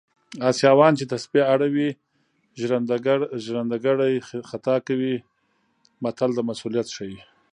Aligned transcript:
اسیاوان 0.49 0.93
چې 0.99 1.05
تسبې 1.13 1.41
اړوي 1.53 1.89
ژرندګړی 3.47 4.13
خطا 4.49 4.75
کوي 4.87 5.15
متل 6.03 6.29
د 6.35 6.39
مسوولیت 6.49 6.87
ښيي 6.95 7.19